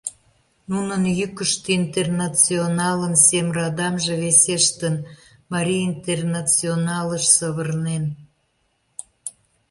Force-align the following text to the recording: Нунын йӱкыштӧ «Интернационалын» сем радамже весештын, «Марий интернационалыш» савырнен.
Нунын 0.71 1.03
йӱкыштӧ 1.17 1.67
«Интернационалын» 1.79 3.13
сем 3.25 3.47
радамже 3.57 4.13
весештын, 4.23 4.95
«Марий 5.51 5.83
интернационалыш» 5.89 7.23
савырнен. 7.37 8.03